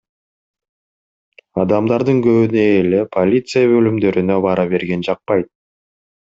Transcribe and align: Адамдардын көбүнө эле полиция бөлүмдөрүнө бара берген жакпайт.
Адамдардын 1.63 2.21
көбүнө 2.27 2.63
эле 2.79 3.03
полиция 3.17 3.69
бөлүмдөрүнө 3.75 4.39
бара 4.49 4.67
берген 4.73 5.07
жакпайт. 5.11 5.51